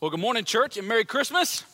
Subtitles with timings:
[0.00, 1.64] Well, good morning, church, and Merry Christmas.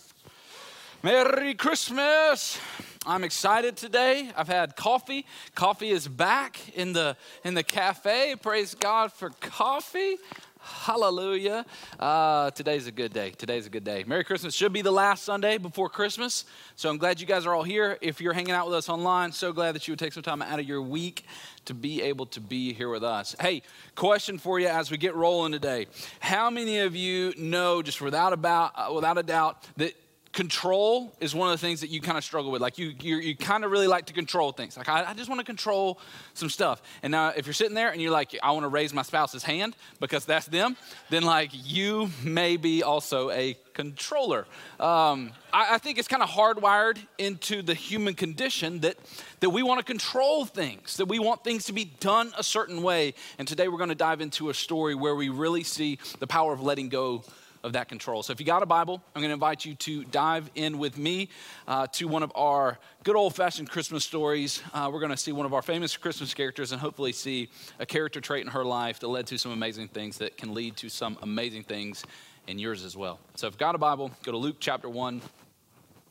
[1.03, 2.59] Merry Christmas.
[3.05, 4.31] I'm excited today.
[4.35, 5.27] I've had coffee.
[5.55, 8.35] Coffee is back in the in the cafe.
[8.41, 10.17] Praise God for coffee.
[10.65, 11.67] Hallelujah.
[12.01, 13.31] Uh, today's a good day.
[13.31, 14.03] Today's a good day.
[14.07, 14.55] Merry Christmas.
[14.55, 16.47] Should be the last Sunday before Christmas.
[16.75, 17.99] So I'm glad you guys are all here.
[18.01, 20.41] If you're hanging out with us online, so glad that you would take some time
[20.41, 21.27] out of your week
[21.67, 23.37] to be able to be here with us.
[23.39, 23.61] Hey,
[23.95, 25.87] question for you as we get rolling today.
[26.21, 29.95] How many of you know, just without, about, uh, without a doubt, that
[30.35, 32.61] control is one of the things that you kind of struggle with.
[32.61, 34.77] Like you, you, you kind of really like to control things.
[34.77, 36.01] Like I, I just want to control
[36.35, 36.83] some stuff.
[37.03, 39.45] And now, if you're sitting there and you're like, I want to raise my spouse's
[39.45, 40.77] hand because that's them,
[41.09, 44.47] then like you may be also a controller.
[44.81, 48.97] Um, I, I think it's kind of hardwired into the human condition that
[49.41, 52.83] that we want to control things, that we want things to be done a certain
[52.83, 53.15] way.
[53.39, 56.53] And today we're going to dive into a story where we really see the power
[56.53, 57.23] of letting go
[57.65, 58.23] of that control.
[58.23, 60.99] So if you got a Bible, I'm going to invite you to dive in with
[60.99, 61.31] me
[61.67, 64.63] uh, to one of our good old fashioned Christmas stories.
[64.75, 67.49] Uh, we're going to see one of our famous Christmas characters and hopefully see
[67.81, 70.77] a character trait in her life that led to some amazing things that can lead
[70.77, 72.05] to some amazing things
[72.47, 73.19] in yours as well.
[73.35, 75.23] So if you've got a Bible, go to Luke chapter 1.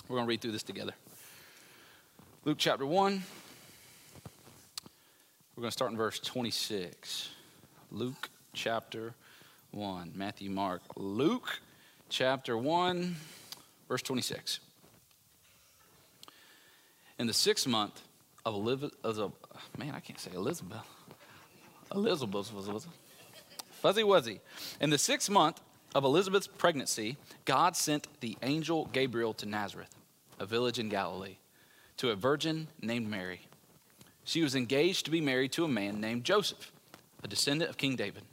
[0.10, 0.94] We're going to read through this together.
[2.46, 3.24] Luke chapter 1.
[5.56, 7.30] We're going to start in verse 26.
[7.92, 9.14] Luke chapter
[9.74, 10.12] 1.
[10.16, 11.60] Matthew, Mark, Luke
[12.10, 13.16] chapter 1,
[13.88, 14.60] verse 26.
[17.18, 18.02] In the sixth month
[18.46, 18.94] of Elizabeth,
[19.78, 20.78] man, I can't say Elizabeth.
[21.94, 22.88] Elizabeth was, was
[23.72, 24.40] fuzzy wuzzy.
[24.80, 25.60] In the sixth month
[25.96, 29.96] of Elizabeth's pregnancy, God sent the angel Gabriel to Nazareth,
[30.40, 31.38] a village in Galilee,
[31.98, 33.42] to a virgin named Mary.
[34.24, 36.72] She was engaged to be married to a man named Joseph,
[37.24, 38.24] a descendant of King David.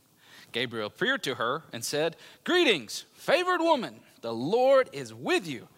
[0.52, 5.68] Gabriel appeared to her and said, Greetings, favored woman, the Lord is with you.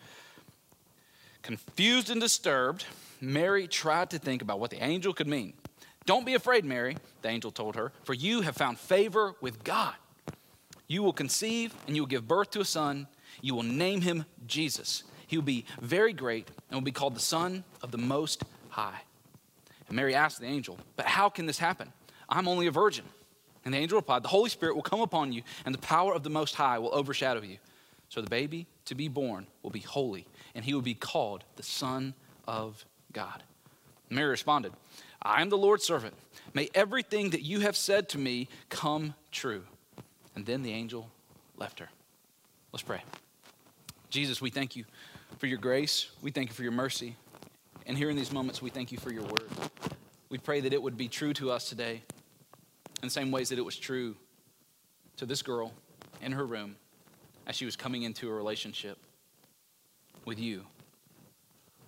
[1.42, 2.87] Confused and disturbed,
[3.20, 5.55] Mary tried to think about what the angel could mean.
[6.07, 9.95] Don't be afraid, Mary, the angel told her, for you have found favor with God.
[10.89, 13.07] You will conceive and you will give birth to a son.
[13.41, 15.05] You will name him Jesus.
[15.27, 19.02] He will be very great and will be called the Son of the Most High.
[19.89, 21.92] And Mary asked the angel, But how can this happen?
[22.29, 23.05] I'm only a virgin.
[23.64, 26.23] And the angel replied, The Holy Spirit will come upon you, and the power of
[26.23, 27.58] the Most High will overshadow you.
[28.08, 31.62] So the baby to be born will be holy, and he will be called the
[31.62, 32.14] Son
[32.46, 33.42] of God.
[34.11, 34.73] Mary responded,
[35.23, 36.14] I am the Lord's servant.
[36.52, 39.62] May everything that you have said to me come true.
[40.34, 41.08] And then the angel
[41.56, 41.89] left her.
[42.73, 43.02] Let's pray.
[44.11, 44.84] Jesus, we thank you
[45.39, 46.11] for your grace.
[46.20, 47.17] We thank you for your mercy.
[47.86, 49.48] And here in these moments, we thank you for your word.
[50.29, 52.02] We pray that it would be true to us today
[53.02, 54.17] in the same ways that it was true
[55.17, 55.73] to this girl
[56.20, 56.77] in her room
[57.46, 58.96] as she was coming into a relationship
[60.24, 60.63] with you.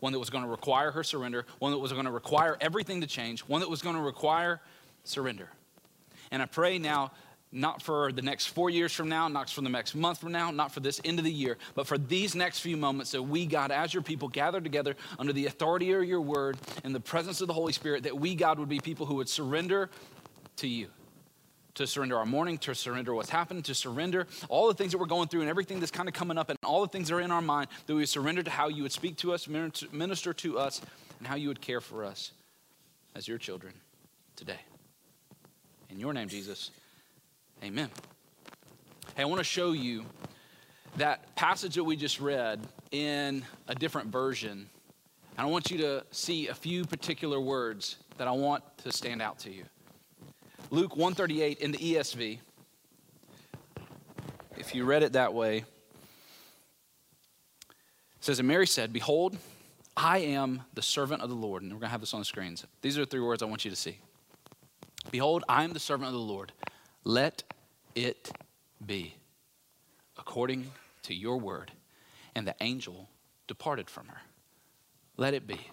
[0.00, 3.00] One that was going to require her surrender, one that was going to require everything
[3.00, 4.60] to change, one that was going to require
[5.04, 5.48] surrender.
[6.30, 7.12] And I pray now,
[7.52, 10.50] not for the next four years from now, not for the next month from now,
[10.50, 13.46] not for this end of the year, but for these next few moments that we,
[13.46, 17.40] God, as your people, gather together under the authority of your word and the presence
[17.40, 19.88] of the Holy Spirit, that we, God, would be people who would surrender
[20.56, 20.88] to you
[21.74, 25.06] to surrender our morning, to surrender what's happened, to surrender all the things that we're
[25.06, 27.20] going through and everything that's kind of coming up and all the things that are
[27.20, 30.58] in our mind, that we surrender to how you would speak to us, minister to
[30.58, 30.80] us,
[31.18, 32.32] and how you would care for us
[33.14, 33.74] as your children
[34.36, 34.58] today.
[35.90, 36.70] In your name, Jesus,
[37.62, 37.90] amen.
[39.14, 40.04] Hey, I want to show you
[40.96, 42.60] that passage that we just read
[42.90, 44.68] in a different version.
[45.36, 49.20] And I want you to see a few particular words that I want to stand
[49.20, 49.64] out to you.
[50.74, 52.40] Luke 138 in the ESV.
[54.56, 55.66] If you read it that way, it
[58.18, 59.38] says, And Mary said, Behold,
[59.96, 61.62] I am the servant of the Lord.
[61.62, 62.66] And we're going to have this on the screens.
[62.82, 64.00] These are the three words I want you to see.
[65.12, 66.50] Behold, I am the servant of the Lord.
[67.04, 67.44] Let
[67.94, 68.32] it
[68.84, 69.14] be
[70.18, 70.72] according
[71.04, 71.70] to your word.
[72.34, 73.08] And the angel
[73.46, 74.22] departed from her.
[75.16, 75.68] Let it be.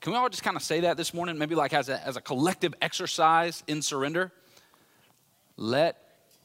[0.00, 1.38] Can we all just kind of say that this morning?
[1.38, 4.32] Maybe like as a, as a collective exercise in surrender?
[5.56, 5.96] Let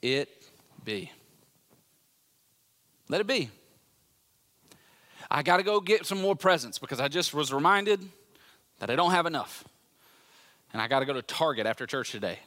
[0.02, 0.30] it
[0.84, 1.12] be.
[3.10, 3.50] Let it be.
[5.30, 8.00] I got to go get some more presents because I just was reminded
[8.80, 9.64] that I don't have enough.
[10.72, 12.40] And I got to go to Target after church today.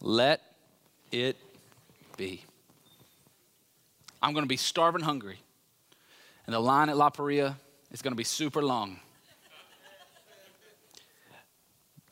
[0.00, 0.42] Let
[1.12, 1.36] it
[2.16, 2.44] be.
[4.20, 5.38] I'm going to be starving hungry.
[6.46, 7.56] And the line at La Paria
[7.92, 8.98] is going to be super long.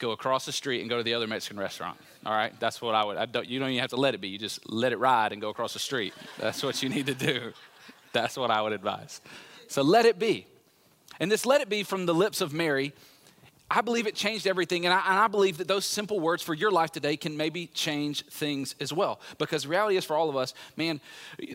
[0.05, 1.99] Go across the street and go to the other Mexican restaurant.
[2.27, 3.17] All right, that's what I would.
[3.17, 4.29] I don't, you don't even have to let it be.
[4.29, 6.12] You just let it ride and go across the street.
[6.39, 7.53] That's what you need to do.
[8.12, 9.21] That's what I would advise.
[9.69, 10.47] So let it be.
[11.19, 12.93] And this let it be from the lips of Mary
[13.75, 14.87] I believe it changed everything.
[14.87, 17.67] And I, and I, believe that those simple words for your life today can maybe
[17.67, 19.21] change things as well.
[19.37, 21.00] Because reality is for all of us, man,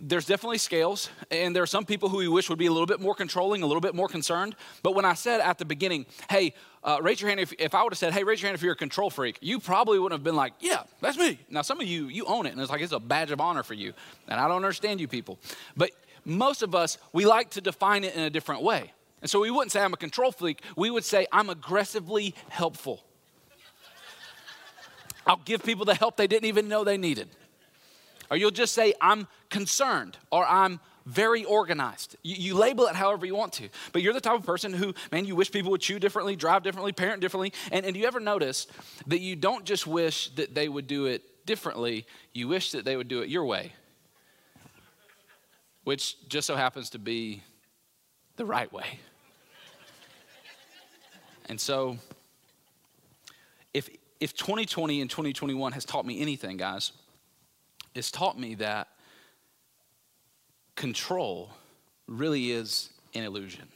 [0.02, 1.10] there's definitely scales.
[1.32, 3.64] And there are some people who we wish would be a little bit more controlling,
[3.64, 4.58] a little bit more concerned.
[4.84, 7.84] But when I said at the beginning, hey, uh, raise your hand if, if I
[7.84, 10.20] would have said, hey, raise your hand if you're a control freak, you probably wouldn't
[10.20, 11.40] have been like, yeah, that's me.
[11.50, 12.52] Now, some of you, you own it.
[12.52, 13.94] And it's like it's a badge of honor for you.
[14.28, 15.40] And I don't understand you people.
[15.78, 15.92] But
[16.26, 18.92] most of us, we like to define it in a different way.
[19.22, 23.04] And so we wouldn't say I'm a control freak, we would say I'm aggressively helpful.
[25.28, 27.30] I'll give people the help they didn't even know they needed.
[28.32, 32.16] Or you'll just say, I'm concerned or I'm very organized.
[32.22, 33.70] You, you, label it however you want to.
[33.92, 36.64] But you're the type of person who, man, you wish people would chew differently, drive
[36.64, 37.54] differently, parent differently.
[37.72, 38.68] And, and do you ever notice
[39.08, 42.96] that you don't just wish that they would do it differently, you wish that they
[42.96, 43.74] would do it your way?
[45.84, 47.42] Which just so happens to be
[48.36, 49.00] the right way.
[51.50, 51.98] And so,
[53.74, 56.92] if, if 2020 and 2021 has taught me anything, guys,
[57.96, 58.88] it's taught me that
[60.76, 61.50] control
[62.08, 63.68] really is an illusion.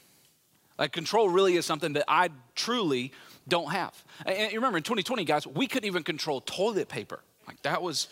[0.78, 3.12] Like, control really is something that I truly
[3.48, 4.04] don't have.
[4.26, 7.22] And you remember in 2020, guys, we couldn't even control toilet paper.
[7.48, 8.08] Like, that was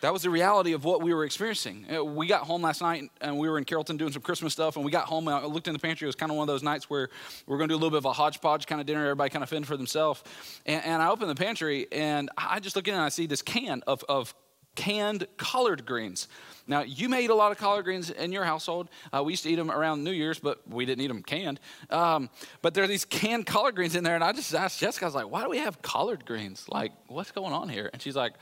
[0.00, 1.86] that was the reality of what we were experiencing.
[1.92, 4.76] Uh, we got home last night and we were in Carrollton doing some Christmas stuff.
[4.76, 6.06] And we got home and I looked in the pantry.
[6.06, 7.08] It was kind of one of those nights where
[7.46, 9.02] we are going to do a little bit of a hodgepodge kind of dinner.
[9.02, 10.22] Everybody kind of fend for themselves.
[10.66, 13.42] And, and, I opened the pantry and I just look in and I see this
[13.42, 14.34] can of, of
[14.76, 16.28] canned collard greens.
[16.68, 18.88] Now, you may eat a lot of collard greens in your household.
[19.12, 21.60] Uh, we used to eat them around New Year's, but we didn't eat them canned.
[21.90, 22.28] Um,
[22.60, 25.08] but there are these canned collard greens in there, and I just asked Jessica, I
[25.08, 26.66] was like, why do we have collard greens?
[26.68, 27.88] Like, what's going on here?
[27.92, 28.34] And she's like,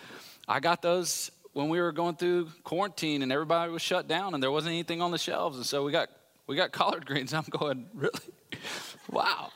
[0.49, 4.43] I got those when we were going through quarantine and everybody was shut down and
[4.43, 5.56] there wasn't anything on the shelves.
[5.56, 6.11] And so we got,
[6.47, 7.33] we got collard greens.
[7.33, 8.12] I'm going, really?
[9.11, 9.51] wow.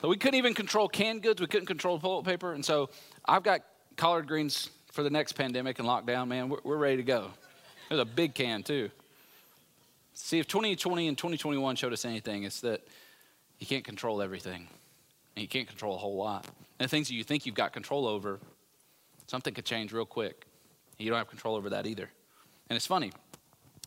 [0.00, 1.40] So we couldn't even control canned goods.
[1.40, 2.52] We couldn't control toilet paper.
[2.52, 2.90] And so
[3.24, 3.62] I've got
[3.96, 6.50] collard greens for the next pandemic and lockdown, man.
[6.50, 7.30] We're, we're ready to go.
[7.88, 8.90] There's a big can, too.
[10.12, 12.86] See, if 2020 and 2021 showed us anything, it's that
[13.58, 14.68] you can't control everything.
[15.34, 16.46] And you can't control a whole lot.
[16.78, 18.38] And the things that you think you've got control over,
[19.26, 20.46] something could change real quick.
[20.98, 22.10] You don't have control over that either.
[22.68, 23.12] And it's funny.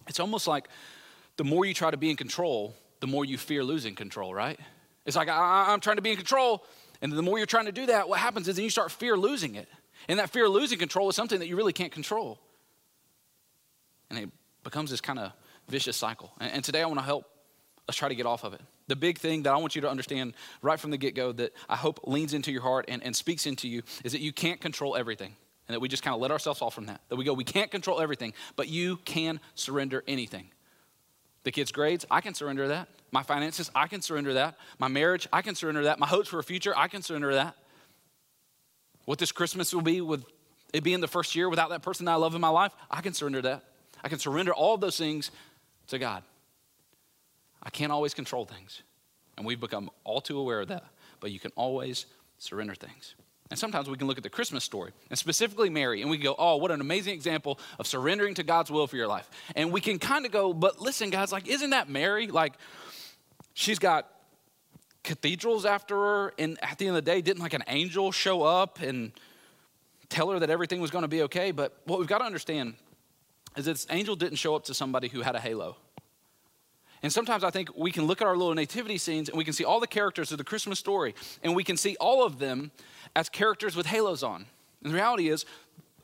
[0.08, 0.70] It's almost like
[1.38, 4.60] the more you try to be in control, the more you fear losing control, right?
[5.06, 6.66] It's like I, am trying to be in control,
[7.02, 9.18] and the more you're trying to do that, what happens is then you start fear
[9.18, 9.68] losing it.
[10.08, 12.40] And that fear of losing control is something that you really can't control.
[14.10, 14.30] And it
[14.64, 15.32] becomes this kind of
[15.68, 16.32] vicious cycle.
[16.40, 17.26] And, and today I want to help
[17.88, 18.62] us try to get off of it.
[18.88, 21.54] The big thing that I want you to understand right from the get go that
[21.68, 24.60] I hope leans into your heart and, and speaks into you is that you can't
[24.60, 25.36] control everything
[25.70, 27.00] and that we just kind of let ourselves off from that.
[27.10, 30.48] That we go, we can't control everything, but you can surrender anything.
[31.44, 32.90] The kids' grades, I can surrender that.
[33.12, 34.58] My finances, I can surrender that.
[34.80, 36.00] My marriage, I can surrender that.
[36.00, 37.56] My hopes for a future, I can surrender that.
[39.06, 40.26] What this Christmas will be with
[40.74, 43.02] it being the first year without that person that I love in my life, I
[43.02, 43.64] can surrender that.
[44.04, 45.30] I can surrender all those things
[45.88, 46.24] to God.
[47.62, 48.82] I can't always control things.
[49.38, 50.84] And we've become all too aware of that.
[51.20, 52.08] But you can always
[52.40, 53.14] surrender things.
[53.50, 56.24] And sometimes we can look at the Christmas story, and specifically Mary, and we can
[56.24, 59.28] go, oh, what an amazing example of surrendering to God's will for your life.
[59.56, 62.28] And we can kind of go, but listen, guys, like, isn't that Mary?
[62.28, 62.54] Like,
[63.56, 64.08] she's got
[65.04, 68.44] cathedrals after her, and at the end of the day, didn't like an angel show
[68.44, 69.14] up and
[70.10, 71.50] tell her that everything was going to be okay?
[71.52, 72.76] But what we've got to understand
[73.58, 75.76] is this angel didn't show up to somebody who had a halo.
[77.02, 79.54] And sometimes I think we can look at our little nativity scenes and we can
[79.54, 82.72] see all the characters of the Christmas story, and we can see all of them
[83.16, 84.46] as characters with halos on.
[84.84, 85.46] And the reality is,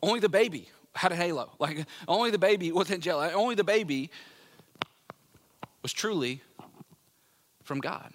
[0.02, 1.52] only the baby had a halo.
[1.60, 3.34] Like, only the baby was angelic.
[3.34, 4.10] Only the baby
[5.82, 6.42] was truly
[7.64, 8.14] from God.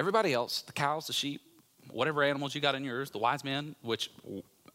[0.00, 1.40] Everybody else, the cows, the sheep,
[1.90, 4.10] whatever animals you got in yours, the wise men, which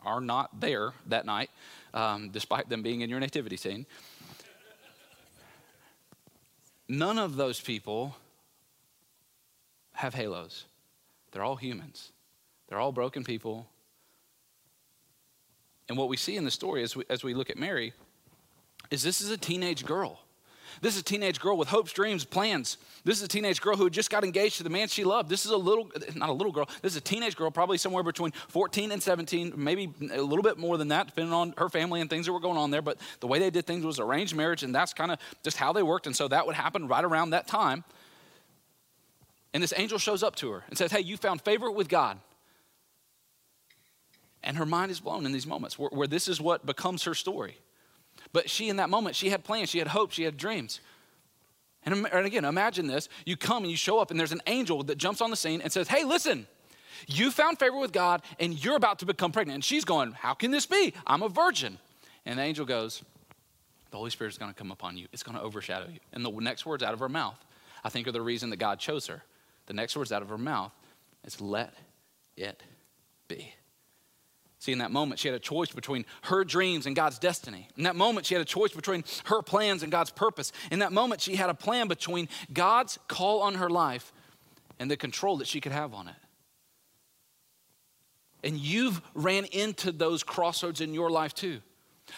[0.06, 1.50] are not there that night,
[1.94, 3.86] um, despite them being in your nativity scene,
[6.88, 8.16] none of those people
[9.94, 10.66] have halos.
[11.32, 12.12] They're all humans.
[12.68, 13.68] They're all broken people.
[15.90, 17.94] And what we see in the story as we, as we look at Mary
[18.92, 20.20] is this is a teenage girl.
[20.82, 22.78] This is a teenage girl with hopes, dreams, plans.
[23.04, 25.30] This is a teenage girl who just got engaged to the man she loved.
[25.30, 28.04] This is a little, not a little girl, this is a teenage girl, probably somewhere
[28.04, 32.02] between 14 and 17, maybe a little bit more than that, depending on her family
[32.02, 32.82] and things that were going on there.
[32.82, 35.74] But the way they did things was arranged marriage, and that's kind of just how
[35.74, 36.06] they worked.
[36.06, 37.84] And so that would happen right around that time.
[39.54, 42.20] And this angel shows up to her and says, Hey, you found favor with God.
[44.44, 47.14] And her mind is blown in these moments where, where this is what becomes her
[47.14, 47.58] story.
[48.34, 50.80] But she, in that moment, she had plans, she had hopes, she had dreams.
[51.84, 54.84] And, and again, imagine this you come and you show up, and there's an angel
[54.84, 56.48] that jumps on the scene and says, Hey, listen,
[57.08, 59.56] you found favor with God, and you're about to become pregnant.
[59.56, 60.94] And she's going, How can this be?
[61.06, 61.78] I'm a virgin.
[62.26, 63.04] And the angel goes,
[63.92, 66.00] The Holy Spirit is going to come upon you, it's going to overshadow you.
[66.12, 67.38] And the next words out of her mouth,
[67.84, 69.24] I think, are the reason that God chose her.
[69.68, 70.72] The next words out of her mouth
[71.24, 71.74] is, Let
[72.36, 72.62] it
[73.28, 73.54] be.
[74.68, 77.70] See, in that moment, she had a choice between her dreams and God's destiny.
[77.78, 80.52] In that moment, she had a choice between her plans and God's purpose.
[80.72, 84.12] In that moment, she had a plan between God's call on her life
[84.78, 86.16] and the control that she could have on it.
[88.44, 91.62] And you've ran into those crossroads in your life too.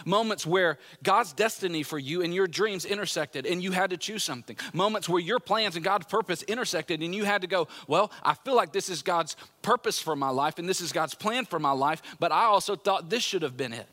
[0.05, 4.23] Moments where God's destiny for you and your dreams intersected and you had to choose
[4.23, 4.55] something.
[4.73, 8.33] Moments where your plans and God's purpose intersected and you had to go, Well, I
[8.33, 11.59] feel like this is God's purpose for my life and this is God's plan for
[11.59, 13.87] my life, but I also thought this should have been it.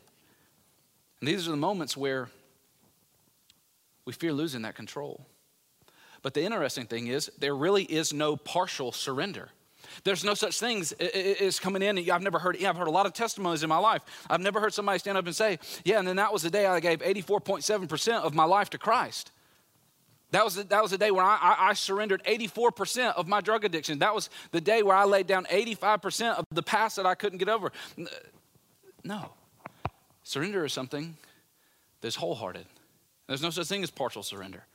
[1.19, 2.29] And these are the moments where
[4.05, 5.25] we fear losing that control.
[6.21, 9.49] But the interesting thing is, there really is no partial surrender.
[10.03, 10.83] There's no such thing
[11.41, 11.97] as coming in.
[11.97, 14.01] And I've never heard, I've heard a lot of testimonies in my life.
[14.29, 16.65] I've never heard somebody stand up and say, yeah, and then that was the day
[16.65, 19.31] I gave 84.7% of my life to Christ.
[20.31, 23.39] That was, the, that was the day when I, I, I, surrendered 84% of my
[23.39, 23.99] drug addiction.
[23.99, 27.37] That was the day where I laid down 85% of the past that I couldn't
[27.37, 27.71] get over.
[27.97, 28.05] Uh,
[29.05, 29.31] no.
[30.23, 31.15] Surrender is something
[32.01, 32.65] that's wholehearted.
[33.27, 34.65] There's no such thing as partial surrender.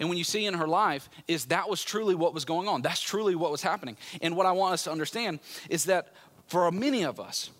[0.00, 2.82] And when you see in her life, is that was truly what was going on.
[2.82, 3.96] That's truly what was happening.
[4.20, 6.12] And what I want us to understand is that
[6.46, 7.50] for many of us,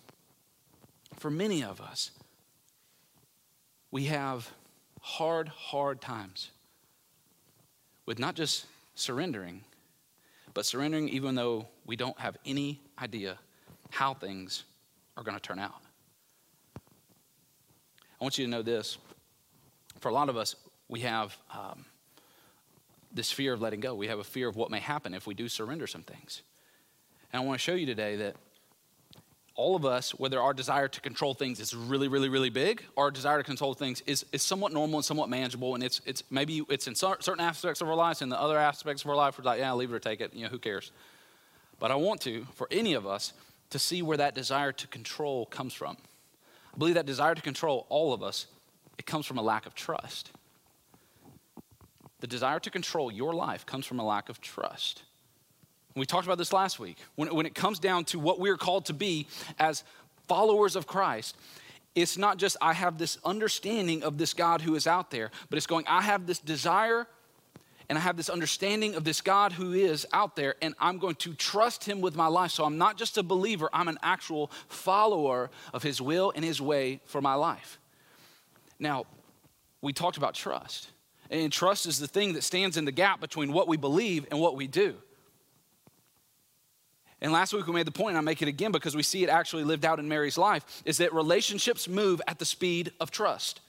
[1.17, 2.11] for many of us,
[3.91, 4.51] we have
[5.01, 6.51] hard, hard times
[8.05, 8.65] with not just
[8.95, 9.63] surrendering,
[10.53, 13.37] but surrendering even though we don't have any idea
[13.91, 14.63] how things
[15.17, 15.81] are going to turn out.
[18.19, 18.97] I want you to know this.
[19.99, 20.55] For a lot of us,
[20.87, 21.85] we have um,
[23.15, 23.95] this fear of letting go.
[23.95, 26.43] We have a fear of what may happen if we do surrender some things.
[27.33, 28.35] And I want to show you today that
[29.55, 33.09] all of us, whether our desire to control things is really, really, really big, our
[33.09, 35.75] desire to control things is, is somewhat normal and somewhat manageable.
[35.75, 39.03] And it's, it's maybe it's in certain aspects of our lives, and the other aspects
[39.03, 40.33] of our life, we're like, yeah, leave it or take it.
[40.33, 40.91] You know, who cares?
[41.79, 43.31] But I want to, for any of us,
[43.69, 45.97] to see where that desire to control comes from.
[46.73, 48.47] I believe that desire to control all of us,
[48.97, 50.31] it comes from a lack of trust.
[52.25, 55.03] The desire to control your life comes from a lack of trust.
[55.95, 56.97] We talked about this last week.
[57.13, 59.27] When, when it comes down to what we're called to be
[59.59, 59.83] as
[60.27, 61.37] followers of Christ,
[61.93, 65.57] it's not just I have this understanding of this God who is out there, but
[65.57, 67.05] it's going, I have this desire
[67.89, 71.15] and I have this understanding of this God who is out there, and I'm going
[71.17, 72.49] to trust him with my life.
[72.49, 76.59] So I'm not just a believer, I'm an actual follower of his will and his
[76.59, 77.77] way for my life.
[78.79, 79.05] Now,
[79.83, 80.89] we talked about trust.
[81.29, 84.39] And trust is the thing that stands in the gap between what we believe and
[84.39, 84.95] what we do.
[87.21, 89.23] And last week we made the point, and I make it again because we see
[89.23, 93.09] it actually lived out in Mary's life, is that relationships move at the speed of
[93.09, 93.61] trust.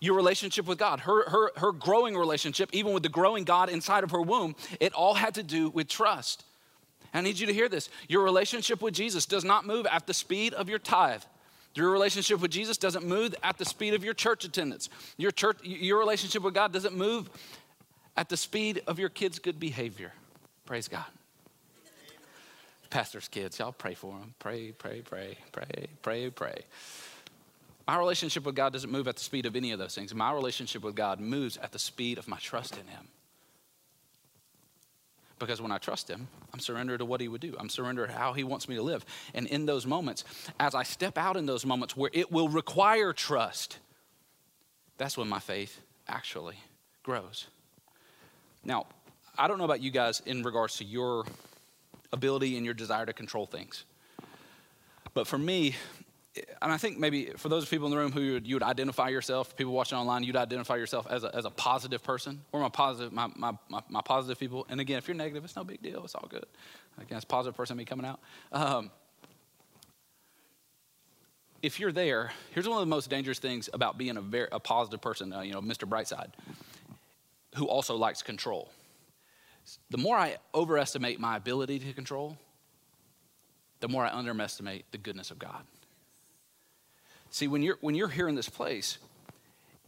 [0.00, 4.04] Your relationship with God, her, her, her growing relationship, even with the growing God inside
[4.04, 6.44] of her womb, it all had to do with trust.
[7.14, 7.88] I need you to hear this.
[8.08, 11.22] Your relationship with Jesus does not move at the speed of your tithe.
[11.76, 14.88] Your relationship with Jesus doesn't move at the speed of your church attendance.
[15.18, 17.28] Your, church, your relationship with God doesn't move
[18.16, 20.12] at the speed of your kids' good behavior.
[20.64, 21.04] Praise God.
[22.88, 24.34] Pastor's kids, y'all pray for them.
[24.38, 26.62] Pray, pray, pray, pray, pray, pray.
[27.86, 30.14] My relationship with God doesn't move at the speed of any of those things.
[30.14, 33.08] My relationship with God moves at the speed of my trust in Him.
[35.38, 37.54] Because when I trust Him, I'm surrendered to what He would do.
[37.58, 39.04] I'm surrendered to how He wants me to live.
[39.34, 40.24] And in those moments,
[40.58, 43.78] as I step out in those moments where it will require trust,
[44.96, 46.56] that's when my faith actually
[47.02, 47.46] grows.
[48.64, 48.86] Now,
[49.38, 51.24] I don't know about you guys in regards to your
[52.12, 53.84] ability and your desire to control things.
[55.12, 55.74] But for me,
[56.62, 58.62] and I think maybe for those people in the room who you would, you would
[58.62, 62.42] identify yourself, people watching online, you'd identify yourself as a, as a positive person.
[62.52, 64.66] Or my positive, my, my, my, my, positive people.
[64.68, 66.04] And again, if you're negative, it's no big deal.
[66.04, 66.46] It's all good.
[67.00, 68.20] Again, it's positive person me coming out.
[68.52, 68.90] Um,
[71.62, 74.60] if you're there, here's one of the most dangerous things about being a, very, a
[74.60, 75.88] positive person, uh, you know, Mr.
[75.88, 76.30] Brightside,
[77.56, 78.70] who also likes control.
[79.90, 82.36] The more I overestimate my ability to control,
[83.80, 85.64] the more I underestimate the goodness of God.
[87.36, 88.96] See, when you're, when you're here in this place,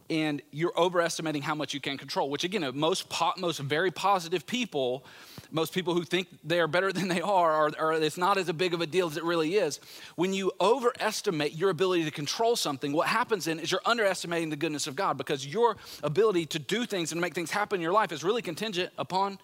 [0.07, 3.89] and you're overestimating how much you can control, which again, uh, most, po- most very
[3.89, 5.03] positive people,
[5.49, 8.51] most people who think they are better than they are, or, or it's not as
[8.51, 9.79] big of a deal as it really is.
[10.15, 14.55] When you overestimate your ability to control something, what happens then is you're underestimating the
[14.55, 17.93] goodness of God because your ability to do things and make things happen in your
[17.93, 19.39] life is really contingent upon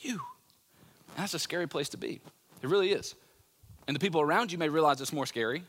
[0.00, 0.22] you.
[1.16, 2.22] And that's a scary place to be.
[2.62, 3.14] It really is.
[3.86, 5.64] And the people around you may realize it's more scary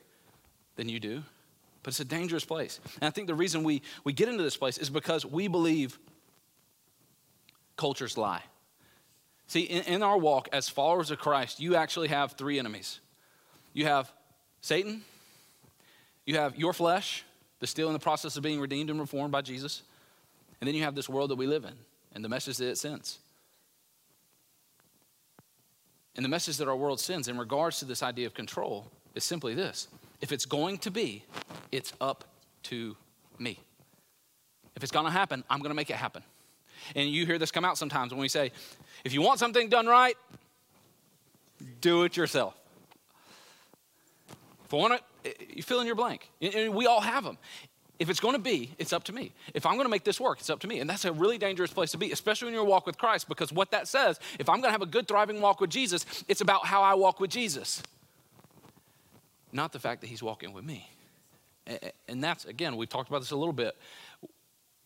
[0.78, 1.24] than you do
[1.84, 2.80] but it's a dangerous place.
[3.02, 6.00] And I think the reason we, we get into this place is because we believe
[7.76, 8.42] cultures lie.
[9.48, 13.00] See, in, in our walk as followers of Christ, you actually have three enemies
[13.76, 14.12] you have
[14.62, 15.02] Satan,
[16.26, 17.24] you have your flesh,
[17.60, 19.82] that's still in the process of being redeemed and reformed by Jesus,
[20.62, 21.74] and then you have this world that we live in
[22.14, 23.18] and the message that it sends.
[26.16, 29.24] And the message that our world sends in regards to this idea of control is
[29.24, 29.88] simply this
[30.24, 31.26] if it's going to be,
[31.70, 32.24] it's up
[32.64, 32.96] to
[33.40, 33.60] me.
[34.74, 36.24] If it's to happen, I'm to make it happen.
[36.96, 38.54] And you hear this come out sometimes when we say,
[39.04, 40.16] if you want something done right,
[41.82, 42.56] do it yourself.
[44.64, 46.30] If I want it, you fill in your blank.
[46.42, 47.38] And we all have them.
[48.00, 49.34] If it's going to be, it's up to me.
[49.54, 50.80] If I'm going to make this work, it's up to me.
[50.80, 53.52] And that's a really dangerous place to be, especially when you walk with Christ, because
[53.52, 56.40] what that says, if I'm going to have a good, thriving walk with Jesus, it's
[56.40, 57.84] about how I walk with Jesus
[59.54, 60.90] not the fact that he's walking with me.
[62.08, 63.78] And that's, again, we've talked about this a little bit.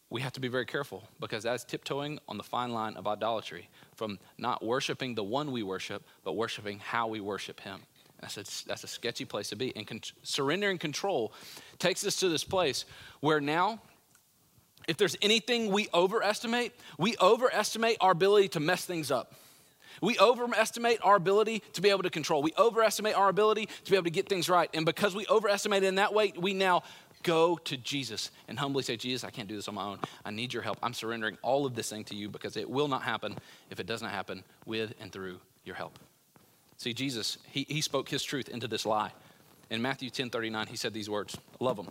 [0.10, 3.70] We have to be very careful because that's tiptoeing on the fine line of idolatry
[3.96, 7.82] from not worshiping the one we worship, but worshiping how we worship him.
[8.22, 9.76] That's a, that's a sketchy place to be.
[9.76, 11.34] And con- surrendering control
[11.78, 12.86] takes us to this place
[13.20, 13.82] where now,
[14.88, 19.34] if there's anything we overestimate, we overestimate our ability to mess things up.
[20.02, 22.42] We overestimate our ability to be able to control.
[22.42, 24.70] We overestimate our ability to be able to get things right.
[24.74, 26.84] And because we overestimate it in that way, we now
[27.24, 30.00] go to Jesus and humbly say, Jesus, I can't do this on my own.
[30.24, 30.78] I need your help.
[30.82, 33.38] I'm surrendering all of this thing to you because it will not happen
[33.70, 36.00] if it doesn't happen with and through your help.
[36.78, 39.12] See, Jesus, he, he spoke his truth into this lie.
[39.70, 41.38] In Matthew 10 39, he said these words.
[41.60, 41.88] Love them.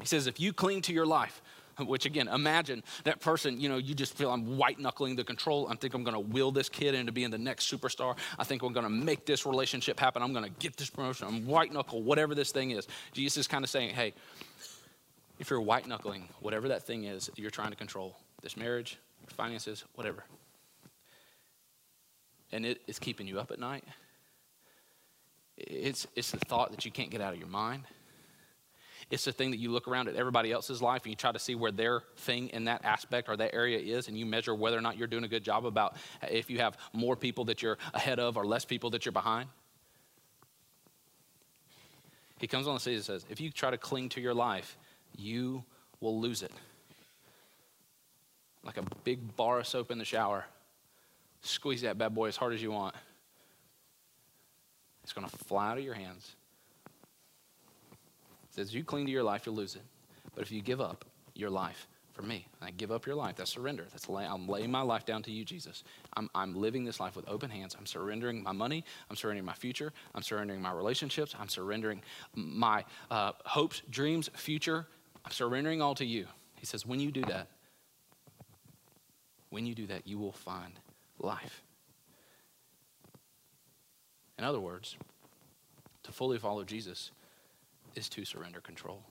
[0.00, 1.42] He says, If you cling to your life,
[1.86, 5.68] which again, imagine that person, you know, you just feel I'm white knuckling the control.
[5.70, 8.16] I think I'm going to will this kid into being the next superstar.
[8.38, 10.22] I think I'm going to make this relationship happen.
[10.22, 11.26] I'm going to get this promotion.
[11.28, 12.86] I'm white knuckle, whatever this thing is.
[13.12, 14.14] Jesus is kind of saying, hey,
[15.38, 19.84] if you're white knuckling, whatever that thing is you're trying to control, this marriage, finances,
[19.94, 20.24] whatever,
[22.52, 23.84] and it is keeping you up at night,
[25.56, 27.84] it's, it's the thought that you can't get out of your mind.
[29.12, 31.38] It's the thing that you look around at everybody else's life and you try to
[31.38, 34.78] see where their thing in that aspect or that area is, and you measure whether
[34.78, 35.96] or not you're doing a good job about
[36.30, 39.50] if you have more people that you're ahead of or less people that you're behind.
[42.38, 44.78] He comes on the scene and says, if you try to cling to your life,
[45.14, 45.62] you
[46.00, 46.52] will lose it.
[48.64, 50.46] Like a big bar of soap in the shower.
[51.42, 52.94] Squeeze that bad boy as hard as you want.
[55.02, 56.34] It's going to fly out of your hands
[58.52, 59.82] says, You cling to your life, you'll lose it.
[60.34, 63.50] But if you give up your life for me, I give up your life, that's
[63.50, 63.86] surrender.
[63.90, 65.82] That's lay, I'm laying my life down to you, Jesus.
[66.14, 67.74] I'm, I'm living this life with open hands.
[67.78, 68.84] I'm surrendering my money.
[69.10, 69.92] I'm surrendering my future.
[70.14, 71.34] I'm surrendering my relationships.
[71.38, 72.02] I'm surrendering
[72.34, 74.86] my uh, hopes, dreams, future.
[75.24, 76.26] I'm surrendering all to you.
[76.56, 77.48] He says, When you do that,
[79.50, 80.72] when you do that, you will find
[81.18, 81.62] life.
[84.38, 84.96] In other words,
[86.04, 87.10] to fully follow Jesus,
[87.94, 89.02] is to surrender control.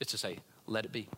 [0.00, 1.08] It's to say, let it be.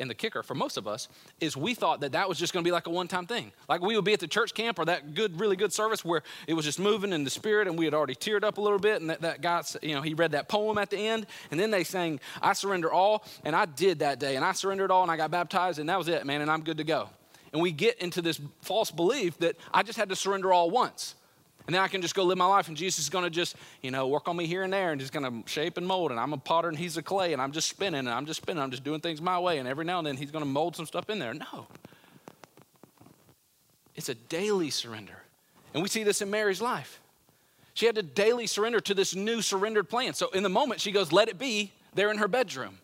[0.00, 1.08] And the kicker for most of us
[1.40, 3.52] is we thought that that was just going to be like a one time thing.
[3.68, 6.22] Like we would be at the church camp or that good, really good service where
[6.46, 8.78] it was just moving in the spirit and we had already teared up a little
[8.78, 9.02] bit.
[9.02, 11.26] And that, that guy, you know, he read that poem at the end.
[11.50, 13.24] And then they sang, I surrender all.
[13.44, 14.36] And I did that day.
[14.36, 15.78] And I surrendered all and I got baptized.
[15.78, 16.40] And that was it, man.
[16.40, 17.10] And I'm good to go.
[17.52, 21.14] And we get into this false belief that I just had to surrender all once.
[21.66, 23.54] And then I can just go live my life, and Jesus is going to just,
[23.82, 26.10] you know, work on me here and there, and just going to shape and mold.
[26.10, 28.42] And I'm a potter, and he's a clay, and I'm just spinning, and I'm just
[28.42, 28.62] spinning.
[28.62, 29.58] I'm just doing things my way.
[29.58, 31.34] And every now and then, he's going to mold some stuff in there.
[31.34, 31.66] No.
[33.94, 35.22] It's a daily surrender.
[35.74, 37.00] And we see this in Mary's life.
[37.74, 40.14] She had to daily surrender to this new surrendered plan.
[40.14, 42.78] So in the moment, she goes, let it be, there in her bedroom.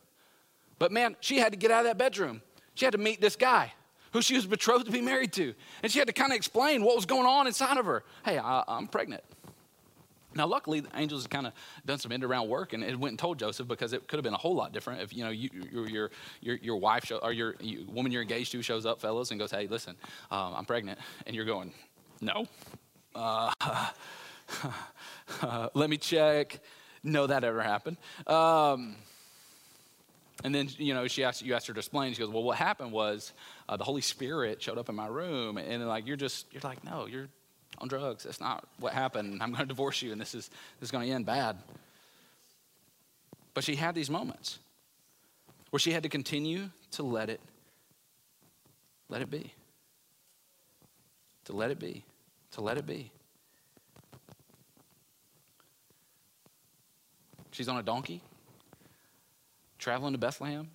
[0.79, 2.43] But man, she had to get out of that bedroom.
[2.75, 3.73] She had to meet this guy
[4.17, 5.53] who she was betrothed to be married to.
[5.83, 8.03] And she had to kind of explain what was going on inside of her.
[8.25, 9.23] Hey, I, am pregnant.
[10.35, 11.53] Now, luckily, the angels had kind of
[11.85, 14.25] done some end around work and it went and told Joseph because it could have
[14.25, 17.31] been a whole lot different if, you know, you, your, your, your, wife show, or
[17.31, 19.97] your you, woman you're engaged to shows up, fellas, and goes, hey, listen,
[20.31, 20.99] um, I'm pregnant.
[21.27, 21.75] And you're going,
[22.23, 22.47] no.
[23.15, 23.53] Uh,
[25.75, 26.61] let me check.
[27.03, 27.99] No, that ever happened.
[28.27, 28.97] Um,
[30.45, 32.13] And then, you know, she asked, you asked her to explain.
[32.13, 33.33] She goes, well, what happened was
[33.69, 35.57] uh, the Holy Spirit showed up in my room.
[35.57, 37.29] And like, you're just, you're like, no, you're
[37.79, 38.25] on drugs.
[38.25, 39.43] That's not what happened.
[39.43, 41.57] I'm going to divorce you and this is, this is going to end bad.
[43.55, 44.59] But she had these moments
[45.71, 47.41] where she had to continue to let it,
[49.09, 49.53] let it be.
[51.47, 52.05] To let it be.
[52.53, 53.11] To let it be.
[57.53, 58.21] She's on a donkey,
[59.87, 60.69] traveling to Bethlehem,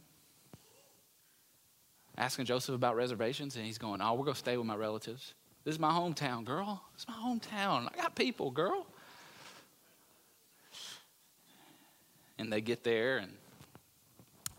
[2.18, 5.34] asking Joseph about reservations, and he's going, Oh, we're going to stay with my relatives.
[5.66, 6.82] This is my hometown, girl.
[6.94, 7.90] This is my hometown.
[7.92, 8.88] I got people, girl.
[12.38, 13.34] And they get there and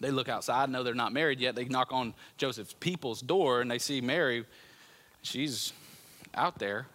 [0.01, 1.55] they look outside, know they're not married yet.
[1.55, 4.45] They knock on Joseph's people's door and they see Mary.
[5.23, 5.73] She's
[6.35, 6.89] out there.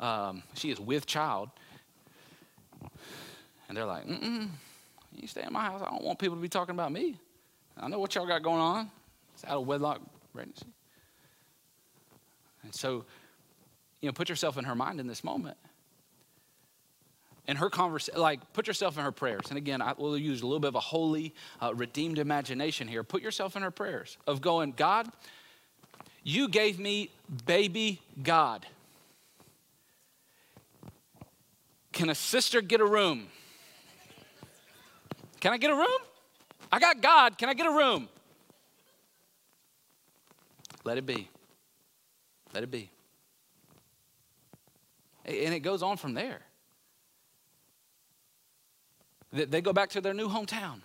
[0.00, 1.50] Um, she is with child.
[3.68, 4.48] And they're like, mm-mm,
[5.14, 5.82] you stay in my house.
[5.82, 7.18] I don't want people to be talking about me.
[7.76, 8.90] I know what y'all got going on.
[9.34, 10.00] It's out of wedlock
[10.32, 10.66] pregnancy.
[12.62, 13.04] And so,
[14.00, 15.56] you know, put yourself in her mind in this moment.
[17.46, 19.46] And her conversation, like, put yourself in her prayers.
[19.50, 23.04] And again, I will use a little bit of a holy, uh, redeemed imagination here.
[23.04, 25.08] Put yourself in her prayers of going, God,
[26.22, 27.10] you gave me
[27.44, 28.66] baby God.
[31.92, 33.28] Can a sister get a room?
[35.44, 36.00] Can I get a room?
[36.72, 37.36] I got God.
[37.36, 38.08] Can I get a room?
[40.84, 41.28] Let it be.
[42.54, 42.88] Let it be.
[45.26, 46.40] And it goes on from there.
[49.32, 50.80] They go back to their new hometown.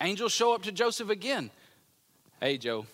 [0.00, 1.52] Angels show up to Joseph again.
[2.40, 2.86] Hey, Joe,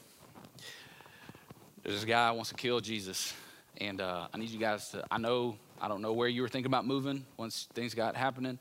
[1.82, 3.32] there's this guy who wants to kill Jesus.
[3.78, 6.48] And uh, I need you guys to, I know, I don't know where you were
[6.48, 8.58] thinking about moving once things got happening.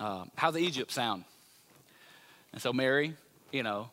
[0.00, 1.24] Uh, how's Egypt sound?
[2.52, 3.14] And so Mary,
[3.50, 3.90] you know,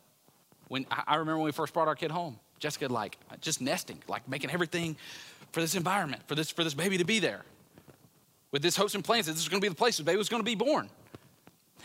[0.67, 4.28] when I remember when we first brought our kid home, Jessica like just nesting, like
[4.28, 4.98] making everything
[5.52, 7.43] for this environment, for this for this baby to be there.
[8.52, 10.17] With this hopes and plans that this is going to be the place the baby
[10.17, 10.89] was going to be born.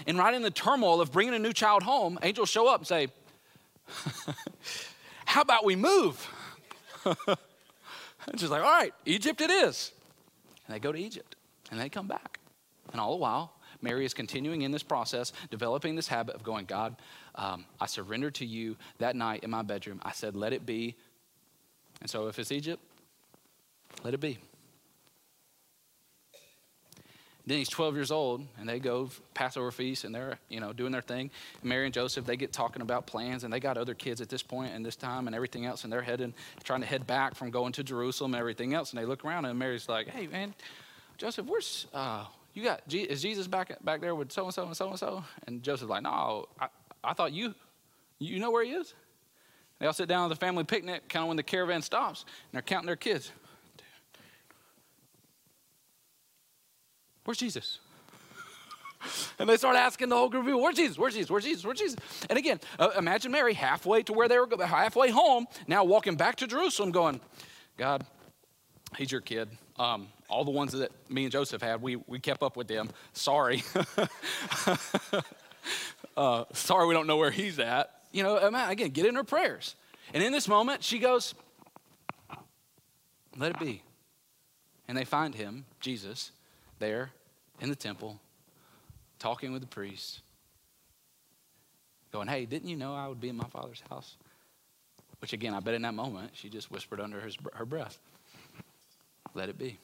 [0.07, 2.87] And right in the turmoil of bringing a new child home, angels show up and
[2.87, 3.09] say,
[5.25, 6.29] "How about we move?"
[7.05, 9.93] and she's like, "All right, Egypt it is."
[10.67, 11.37] And they go to Egypt,
[11.71, 12.41] and they come back,
[12.93, 16.65] and all the while, Mary is continuing in this process, developing this habit of going,
[16.65, 16.97] God,
[17.35, 20.01] um, I surrender to you that night in my bedroom.
[20.03, 20.97] I said, let it be.
[22.01, 22.83] And so if it's Egypt,
[24.03, 24.39] let it be.
[27.47, 30.93] Then he's 12 years old, and they go Passover feast, and they're you know doing
[30.93, 31.31] their thing.
[31.63, 34.43] Mary and Joseph they get talking about plans, and they got other kids at this
[34.43, 37.51] point and this time and everything else, and they're heading trying to head back from
[37.51, 38.93] going to Jerusalem and everything else.
[38.93, 40.55] And they look around, and Mary's like, "Hey man,
[41.19, 44.77] Joseph, where's uh, you got, is Jesus back, back there with so and so and
[44.77, 45.25] so and so?
[45.47, 46.69] And Joseph's like, no, I,
[47.03, 47.55] I thought you,
[48.21, 48.95] you know where he is?
[49.81, 52.53] They all sit down at the family picnic, kind of when the caravan stops, and
[52.53, 53.33] they're counting their kids.
[57.25, 57.81] Where's Jesus?
[59.39, 60.99] and they start asking the whole group of people, "Where's Jesus?
[60.99, 61.31] Where's Jesus?
[61.31, 61.65] Where's Jesus?
[61.65, 61.97] Where's Jesus?"
[62.29, 66.37] And again, uh, imagine Mary halfway to where they were, halfway home, now walking back
[66.37, 67.21] to Jerusalem, going,
[67.77, 68.07] "God,
[68.97, 69.49] he's your kid.
[69.79, 72.91] Um, all the ones that me and Joseph had, we, we kept up with them.
[73.13, 73.63] Sorry.
[76.17, 77.91] uh, sorry, we don't know where he's at.
[78.13, 79.75] You know, again, get in her prayers.
[80.13, 81.35] And in this moment, she goes,
[83.37, 83.83] Let it be.
[84.87, 86.31] And they find him, Jesus,
[86.79, 87.11] there
[87.61, 88.21] in the temple,
[89.19, 90.21] talking with the priests,
[92.13, 94.17] going, Hey, didn't you know I would be in my father's house?
[95.21, 97.99] Which, again, I bet in that moment, she just whispered under his, her breath,
[99.35, 99.79] Let it be.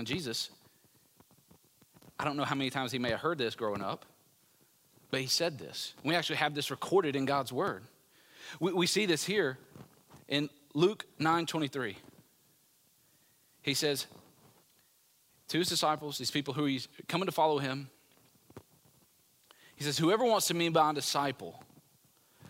[0.00, 0.48] And Jesus,
[2.18, 4.06] I don't know how many times he may have heard this growing up,
[5.10, 5.92] but he said this.
[6.02, 7.82] We actually have this recorded in God's word.
[8.60, 9.58] We, we see this here
[10.26, 11.98] in Luke 9 23.
[13.60, 14.06] He says
[15.48, 17.90] to his disciples, these people who he's coming to follow him,
[19.76, 21.62] he says, Whoever wants to be my disciple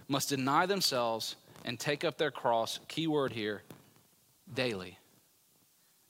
[0.07, 1.35] must deny themselves
[1.65, 3.63] and take up their cross, key word here,
[4.55, 5.00] daily.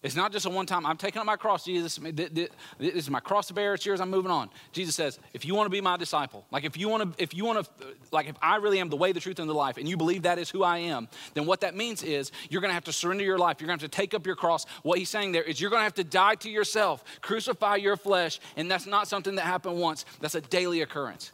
[0.02, 1.96] It's not just a one time, I'm taking up my cross, Jesus.
[1.96, 4.48] This is my cross to bear, it's yours, I'm moving on.
[4.72, 7.34] Jesus says, if you want to be my disciple, like if you want to, if
[7.34, 9.76] you want to, like if I really am the way, the truth, and the life,
[9.76, 12.70] and you believe that is who I am, then what that means is you're going
[12.70, 13.60] to have to surrender your life.
[13.60, 14.64] You're going to have to take up your cross.
[14.82, 17.98] What he's saying there is you're going to have to die to yourself, crucify your
[17.98, 21.30] flesh, and that's not something that happened once, that's a daily occurrence.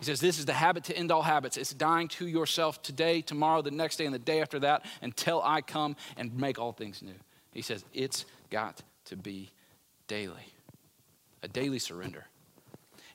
[0.00, 1.56] He says, This is the habit to end all habits.
[1.56, 5.40] It's dying to yourself today, tomorrow, the next day, and the day after that until
[5.42, 7.14] I come and make all things new.
[7.52, 9.50] He says it's got to be
[10.06, 10.52] daily,
[11.42, 12.26] a daily surrender.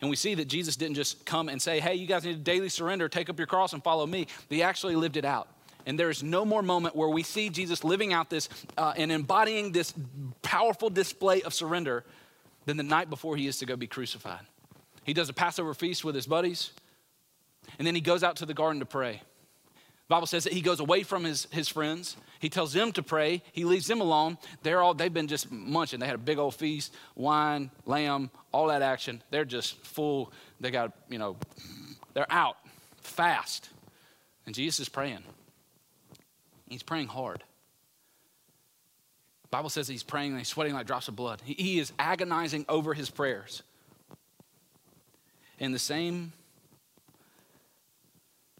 [0.02, 2.40] And we see that Jesus didn't just come and say, hey, you guys need to
[2.40, 4.28] daily surrender, take up your cross and follow me.
[4.50, 5.48] He actually lived it out.
[5.86, 9.12] And there is no more moment where we see Jesus living out this uh, and
[9.12, 9.94] embodying this
[10.42, 12.04] powerful display of surrender
[12.66, 14.46] than the night before he is to go be crucified.
[15.04, 16.72] He does a Passover feast with his buddies,
[17.78, 19.22] and then he goes out to the garden to pray.
[20.10, 22.18] Bible says that he goes away from his, his friends.
[22.40, 23.42] He tells them to pray.
[23.54, 24.38] He leaves them alone.
[24.62, 26.00] They're all, they've been just munching.
[26.00, 29.24] They had a big old feast, wine, lamb, all that action.
[29.32, 30.32] They're just full.
[30.60, 31.38] They got, you know,
[32.14, 32.58] they're out
[33.02, 33.70] fast.
[34.46, 35.24] And Jesus is praying.
[36.68, 37.44] He's praying hard.
[39.50, 41.42] Bible says he's praying and he's sweating like drops of blood.
[41.46, 43.62] He, he is agonizing over his prayers.
[45.60, 46.34] And the same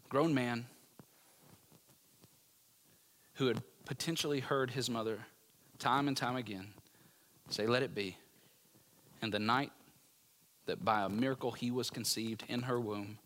[0.08, 0.68] grown man
[3.36, 5.20] who had potentially heard his mother
[5.80, 6.68] time and time again
[7.50, 8.18] say, Let it be.
[9.22, 9.72] And the night
[10.66, 13.20] that by a miracle he was conceived in her womb,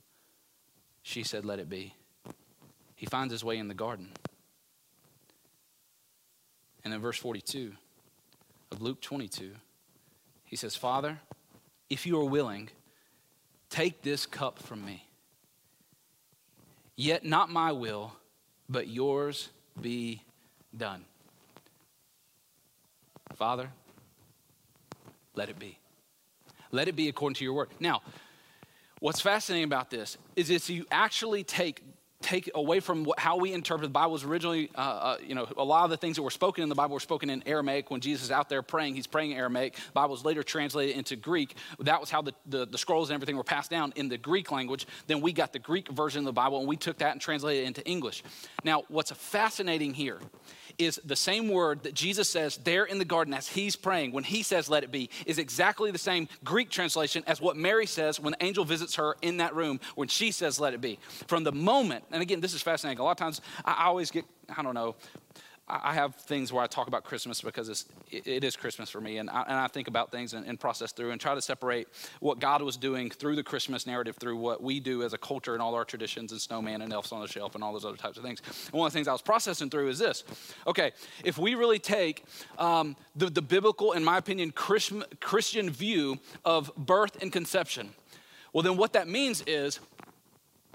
[1.03, 1.93] she said, Let it be.
[2.95, 4.09] He finds his way in the garden.
[6.83, 7.73] And in verse 42
[8.71, 9.51] of Luke 22,
[10.45, 11.19] he says, Father,
[11.89, 12.69] if you are willing,
[13.69, 15.05] take this cup from me.
[16.95, 18.13] Yet not my will,
[18.67, 19.49] but yours
[19.81, 20.21] be
[20.75, 21.05] done.
[23.35, 23.69] Father,
[25.35, 25.77] let it be.
[26.71, 27.69] Let it be according to your word.
[27.79, 28.01] Now,
[28.99, 31.83] what's fascinating about this is if you actually take
[32.21, 35.47] take away from what, how we interpret the Bible was originally, uh, uh, you know,
[35.55, 37.91] a lot of the things that were spoken in the Bible were spoken in Aramaic.
[37.91, 39.75] When Jesus is out there praying, he's praying in Aramaic.
[39.75, 41.55] The Bible was later translated into Greek.
[41.79, 44.51] That was how the, the, the, scrolls and everything were passed down in the Greek
[44.51, 44.87] language.
[45.05, 47.63] Then we got the Greek version of the Bible and we took that and translated
[47.63, 48.23] it into English.
[48.63, 50.19] Now, what's fascinating here
[50.77, 54.23] is the same word that Jesus says there in the garden as he's praying, when
[54.23, 58.19] he says, let it be, is exactly the same Greek translation as what Mary says
[58.19, 60.99] when the angel visits her in that room when she says, let it be.
[61.27, 62.99] From the moment, and again, this is fascinating.
[62.99, 64.95] A lot of times I always get, I don't know,
[65.69, 69.17] I have things where I talk about Christmas because it's, it is Christmas for me,
[69.17, 71.89] and I, and I think about things and, and, process through and try to separate
[72.21, 75.53] what God was doing through the Christmas narrative through what we do as a culture
[75.53, 77.97] and all our traditions and snowman and elves on the shelf and all those other
[77.97, 78.41] types of things.
[78.71, 80.23] And one of the things I was processing through is this:
[80.65, 80.93] okay,
[81.25, 82.23] if we really take
[82.57, 87.89] um, the, the biblical, in my opinion, Christian view of birth and conception,
[88.53, 89.81] well, then what that means is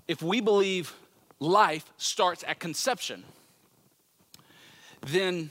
[0.07, 0.95] if we believe
[1.41, 3.25] life starts at conception
[5.07, 5.51] then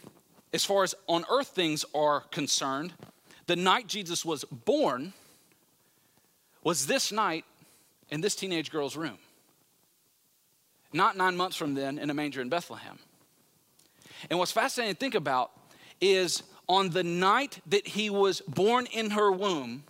[0.53, 2.93] as far as on earth things are concerned,
[3.47, 5.13] the night Jesus was born
[6.63, 7.45] was this night
[8.09, 9.17] in this teenage girl's room.
[10.93, 12.99] Not nine months from then in a manger in Bethlehem.
[14.29, 15.51] And what's fascinating to think about
[15.99, 19.83] is on the night that he was born in her womb,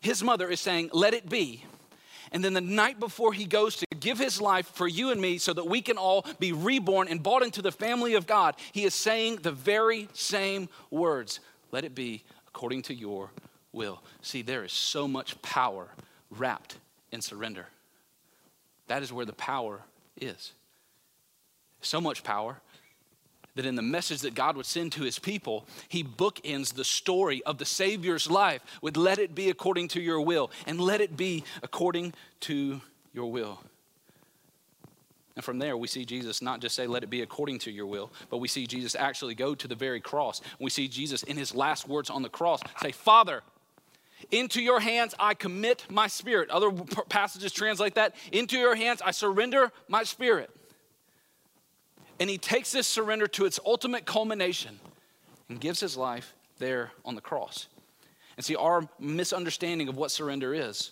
[0.00, 1.64] his mother is saying, Let it be.
[2.30, 5.38] And then the night before he goes to give his life for you and me
[5.38, 8.84] so that we can all be reborn and brought into the family of God, he
[8.84, 13.30] is saying the very same words Let it be according to your
[13.72, 14.02] will.
[14.22, 15.88] See, there is so much power
[16.30, 16.78] wrapped
[17.12, 17.66] in surrender.
[18.86, 19.82] That is where the power
[20.16, 20.52] is.
[21.80, 22.60] So much power
[23.54, 27.42] that in the message that God would send to his people, he bookends the story
[27.44, 31.16] of the Savior's life with let it be according to your will and let it
[31.16, 32.80] be according to
[33.12, 33.60] your will.
[35.38, 37.86] And from there, we see Jesus not just say, let it be according to your
[37.86, 40.40] will, but we see Jesus actually go to the very cross.
[40.58, 43.42] We see Jesus in his last words on the cross say, Father,
[44.32, 46.50] into your hands I commit my spirit.
[46.50, 46.72] Other
[47.08, 50.50] passages translate that, into your hands I surrender my spirit.
[52.18, 54.80] And he takes this surrender to its ultimate culmination
[55.48, 57.68] and gives his life there on the cross.
[58.36, 60.90] And see, our misunderstanding of what surrender is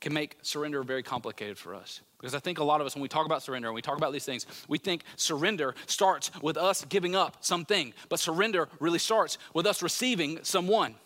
[0.00, 2.02] can make surrender very complicated for us.
[2.20, 3.96] Because I think a lot of us, when we talk about surrender and we talk
[3.96, 7.94] about these things, we think surrender starts with us giving up something.
[8.10, 10.96] But surrender really starts with us receiving someone.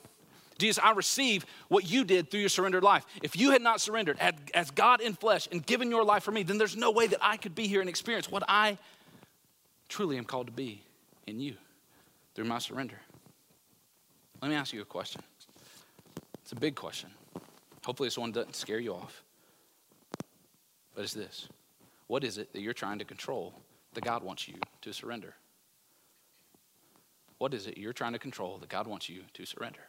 [0.59, 3.07] Jesus, I receive what you did through your surrendered life.
[3.23, 4.19] If you had not surrendered
[4.55, 7.19] as God in flesh and given your life for me, then there's no way that
[7.23, 8.79] I could be here and experience what I
[9.89, 10.83] truly am called to be
[11.27, 11.55] in you
[12.35, 13.01] through my surrender.
[14.43, 15.23] Let me ask you a question.
[16.43, 17.11] It's a big question.
[17.85, 19.24] Hopefully, this one doesn't scare you off.
[20.95, 21.49] But it's this
[22.07, 23.55] What is it that you're trying to control
[23.95, 25.35] that God wants you to surrender?
[27.39, 29.81] What is it you're trying to control that God wants you to surrender?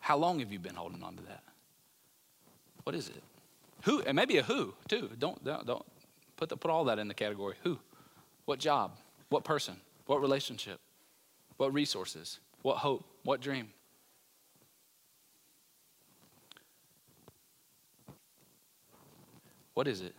[0.00, 1.44] How long have you been holding on to that?
[2.84, 3.22] What is it?
[3.82, 4.00] Who?
[4.02, 5.10] And maybe a who too.
[5.18, 5.86] Don't don't, don't
[6.36, 7.54] put the, put all that in the category.
[7.62, 7.78] Who?
[8.46, 8.96] What job?
[9.28, 9.76] What person?
[10.06, 10.80] What relationship?
[11.58, 12.40] What resources?
[12.62, 13.04] What hope?
[13.22, 13.68] What dream?
[19.74, 20.14] What is it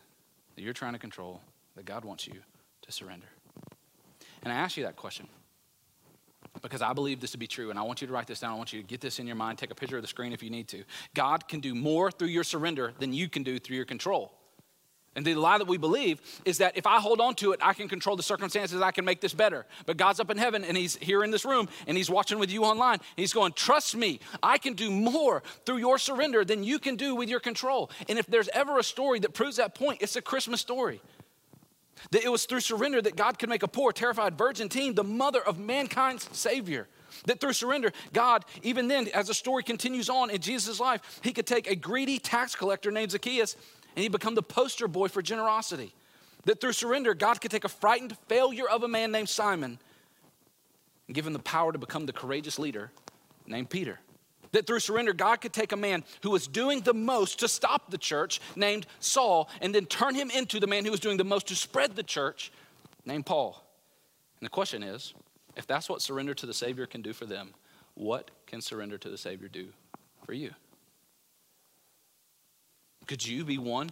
[0.55, 1.41] that you're trying to control
[1.75, 2.35] that God wants you
[2.81, 3.27] to surrender?
[4.43, 5.27] And I ask you that question
[6.61, 8.51] because I believe this to be true, and I want you to write this down.
[8.51, 9.57] I want you to get this in your mind.
[9.57, 10.83] Take a picture of the screen if you need to.
[11.13, 14.33] God can do more through your surrender than you can do through your control.
[15.15, 17.74] And the lie that we believe is that if I hold on to it, I
[17.74, 19.65] can control the circumstances, I can make this better.
[19.86, 22.50] But God's up in heaven and He's here in this room and He's watching with
[22.50, 23.00] you online.
[23.17, 27.13] He's going, Trust me, I can do more through your surrender than you can do
[27.13, 27.91] with your control.
[28.08, 31.02] And if there's ever a story that proves that point, it's a Christmas story.
[32.12, 35.04] That it was through surrender that God could make a poor, terrified virgin teen the
[35.04, 36.88] mother of mankind's Savior.
[37.26, 41.34] That through surrender, God, even then, as the story continues on in Jesus' life, He
[41.34, 43.58] could take a greedy tax collector named Zacchaeus
[43.95, 45.93] and he become the poster boy for generosity.
[46.45, 49.80] That through surrender, God could take a frightened failure of a man named Simon
[51.08, 52.91] and give him the power to become the courageous leader
[53.45, 53.99] named Peter.
[54.54, 57.89] That through surrender, God could take a man who was doing the most to stop
[57.89, 61.23] the church, named Saul, and then turn him into the man who was doing the
[61.23, 62.51] most to spread the church,
[63.06, 63.63] named Paul.
[64.39, 65.13] And the question is
[65.56, 67.54] if that's what surrender to the Savior can do for them,
[67.93, 69.67] what can surrender to the Savior do
[70.25, 70.51] for you?
[73.07, 73.91] Could you be one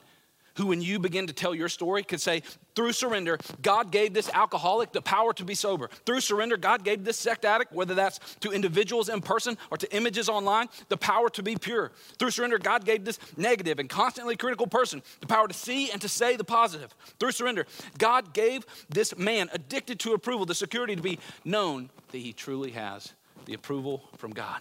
[0.60, 2.44] who, when you begin to tell your story, could say,
[2.76, 5.90] through surrender, God gave this alcoholic the power to be sober.
[6.06, 9.96] Through surrender, God gave this sect addict, whether that's to individuals in person or to
[9.96, 11.94] images online, the power to be pure.
[12.18, 16.02] Through surrender, God gave this negative and constantly critical person the power to see and
[16.02, 16.94] to say the positive.
[17.20, 17.66] Through surrender,
[17.98, 22.72] God gave this man addicted to approval the security to be known that he truly
[22.72, 23.14] has
[23.46, 24.60] the approval from God.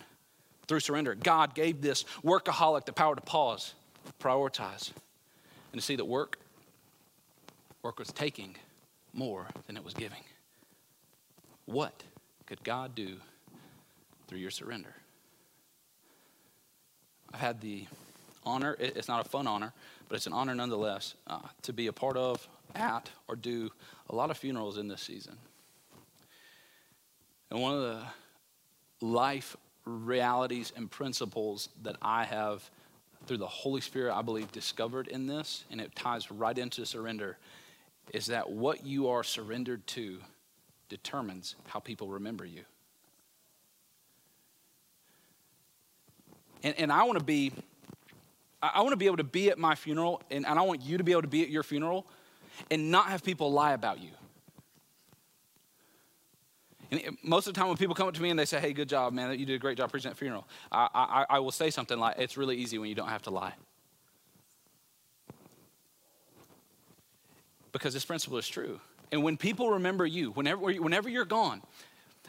[0.69, 3.75] Through surrender, God gave this workaholic the power to pause
[4.21, 4.93] prioritize
[5.73, 6.39] and to see that work,
[7.83, 8.57] work was taking
[9.13, 10.23] more than it was giving.
[11.67, 12.03] What
[12.47, 13.17] could God do
[14.27, 14.95] through your surrender?
[17.33, 17.87] I've had the
[18.45, 19.73] honor, it's not a fun honor,
[20.09, 23.71] but it's an honor nonetheless, uh, to be a part of, at, or do
[24.09, 25.37] a lot of funerals in this season.
[27.51, 32.69] And one of the life realities and principles that I have
[33.29, 37.37] through the Holy Spirit, I believe, discovered in this, and it ties right into surrender,
[38.13, 40.19] is that what you are surrendered to
[40.89, 42.63] determines how people remember you.
[46.63, 47.53] And, and I want to be,
[48.61, 50.99] I want to be able to be at my funeral, and, and I want you
[50.99, 52.07] to be able to be at your funeral
[52.71, 54.11] and not have people lie about you.
[56.91, 58.73] And most of the time, when people come up to me and they say, "Hey,
[58.73, 59.39] good job, man!
[59.39, 62.19] You did a great job preaching at funeral," I, I, I will say something like,
[62.19, 63.55] "It's really easy when you don't have to lie."
[67.73, 68.81] Because this principle is true.
[69.13, 71.63] And when people remember you, whenever, whenever you're gone,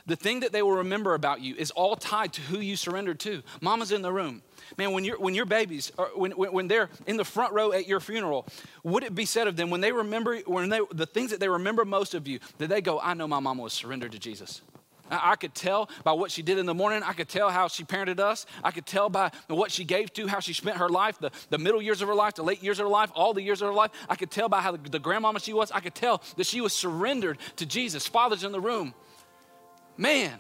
[0.10, 3.20] the thing that they will remember about you is all tied to who you surrendered
[3.22, 3.44] to.
[3.62, 4.42] Mama's in the room.
[4.78, 8.00] Man, when, you when your babies, when, when they're in the front row at your
[8.00, 8.46] funeral,
[8.84, 11.48] would it be said of them when they remember, when they, the things that they
[11.48, 14.62] remember most of you, that they go, I know my mama was surrendered to Jesus?
[15.12, 17.02] I could tell by what she did in the morning.
[17.04, 18.46] I could tell how she parented us.
[18.64, 21.58] I could tell by what she gave to, how she spent her life, the, the
[21.58, 23.70] middle years of her life, the late years of her life, all the years of
[23.70, 23.92] her life.
[24.08, 25.72] I could tell by how the, the grandmama she was.
[25.72, 28.06] I could tell that she was surrendered to Jesus.
[28.08, 28.94] Father's in the room.
[30.00, 30.40] Man,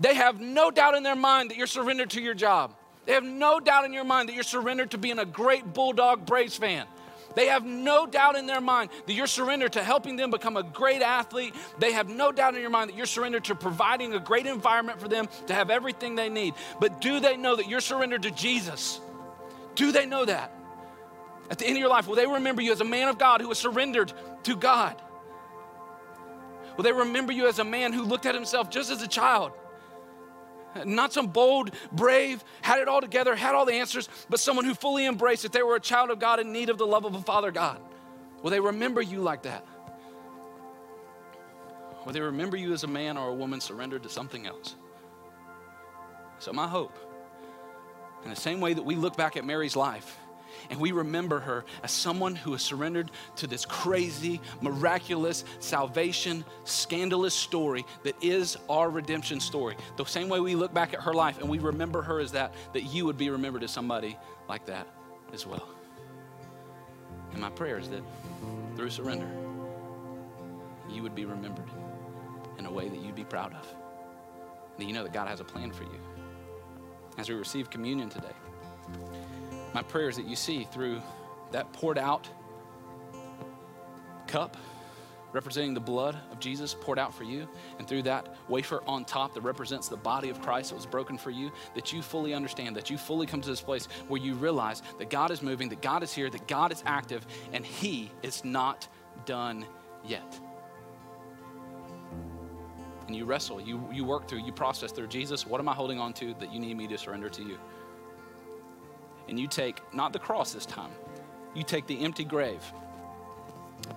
[0.00, 2.74] they have no doubt in their mind that you're surrendered to your job.
[3.06, 6.26] They have no doubt in your mind that you're surrendered to being a great Bulldog
[6.26, 6.88] Braves fan.
[7.36, 10.64] They have no doubt in their mind that you're surrendered to helping them become a
[10.64, 11.54] great athlete.
[11.78, 15.00] They have no doubt in your mind that you're surrendered to providing a great environment
[15.00, 16.54] for them to have everything they need.
[16.80, 19.00] But do they know that you're surrendered to Jesus?
[19.76, 20.52] Do they know that?
[21.48, 23.40] At the end of your life, will they remember you as a man of God
[23.40, 25.00] who was surrendered to God?
[26.76, 29.52] Will they remember you as a man who looked at himself just as a child?
[30.84, 34.74] Not some bold, brave, had it all together, had all the answers, but someone who
[34.74, 37.14] fully embraced that they were a child of God in need of the love of
[37.14, 37.78] a Father God.
[38.42, 39.66] Will they remember you like that?
[42.04, 44.74] Will they remember you as a man or a woman surrendered to something else?
[46.38, 46.98] So, my hope,
[48.24, 50.18] in the same way that we look back at Mary's life,
[50.70, 57.34] and we remember her as someone who has surrendered to this crazy, miraculous, salvation, scandalous
[57.34, 59.76] story that is our redemption story.
[59.96, 62.54] The same way we look back at her life and we remember her as that,
[62.72, 64.16] that you would be remembered as somebody
[64.48, 64.86] like that
[65.32, 65.68] as well.
[67.32, 68.02] And my prayer is that
[68.76, 69.28] through surrender,
[70.88, 71.70] you would be remembered
[72.58, 73.66] in a way that you'd be proud of.
[74.78, 76.00] That you know that God has a plan for you.
[77.18, 78.32] As we receive communion today,
[79.74, 81.00] my prayer is that you see through
[81.50, 82.28] that poured out
[84.26, 84.56] cup
[85.32, 87.48] representing the blood of Jesus poured out for you,
[87.78, 91.16] and through that wafer on top that represents the body of Christ that was broken
[91.18, 94.34] for you, that you fully understand, that you fully come to this place where you
[94.34, 98.10] realize that God is moving, that God is here, that God is active, and He
[98.22, 98.88] is not
[99.24, 99.64] done
[100.04, 100.38] yet.
[103.06, 105.98] And you wrestle, you, you work through, you process through Jesus, what am I holding
[105.98, 107.58] on to that you need me to surrender to you?
[109.32, 110.90] And you take not the cross this time,
[111.54, 112.62] you take the empty grave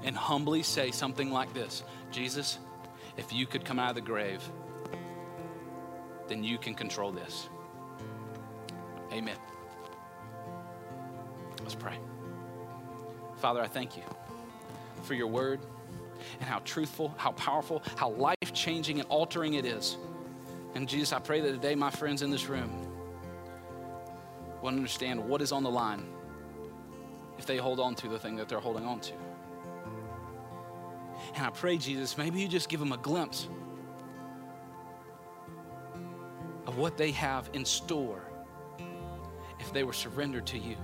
[0.06, 2.58] and humbly say something like this Jesus,
[3.18, 4.42] if you could come out of the grave,
[6.30, 7.50] then you can control this.
[9.12, 9.36] Amen.
[11.60, 12.00] Let's pray.
[13.36, 14.04] Father, I thank you
[15.04, 15.60] for your word
[16.40, 19.98] and how truthful, how powerful, how life changing and altering it is.
[20.76, 22.95] And Jesus, I pray that today my friends in this room
[24.66, 26.04] will understand what is on the line
[27.38, 29.14] if they hold on to the thing that they're holding on to.
[31.36, 33.48] And I pray, Jesus, maybe you just give them a glimpse
[36.66, 38.24] of what they have in store
[39.60, 40.78] if they were surrendered to you.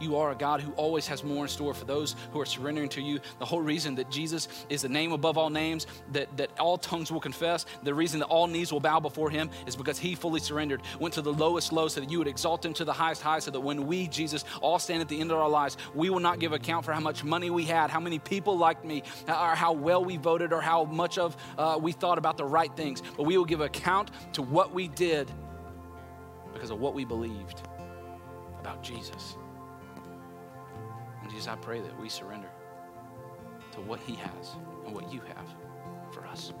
[0.00, 2.88] You are a God who always has more in store for those who are surrendering
[2.90, 3.20] to you.
[3.38, 7.10] The whole reason that Jesus is the name above all names, that, that all tongues
[7.10, 10.40] will confess, the reason that all knees will bow before him is because he fully
[10.40, 13.22] surrendered, went to the lowest low so that you would exalt him to the highest
[13.22, 16.10] high, so that when we, Jesus, all stand at the end of our lives, we
[16.10, 19.02] will not give account for how much money we had, how many people liked me,
[19.26, 22.74] or how well we voted, or how much of uh, we thought about the right
[22.76, 23.02] things.
[23.16, 25.30] But we will give account to what we did
[26.52, 27.62] because of what we believed
[28.60, 29.36] about Jesus.
[31.28, 32.48] And Jesus, I pray that we surrender
[33.72, 34.56] to what He has
[34.86, 35.46] and what you have
[36.10, 36.54] for us.